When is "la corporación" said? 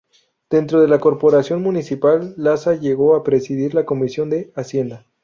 0.87-1.61